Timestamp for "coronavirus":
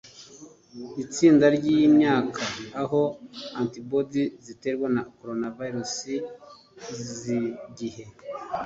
5.17-5.95